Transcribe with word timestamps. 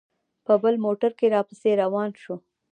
په 0.45 0.53
بل 0.63 0.75
موټر 0.85 1.11
کې 1.19 1.27
را 1.35 1.41
پسې 1.47 1.69
روان 1.81 2.09
شو. 2.21 2.35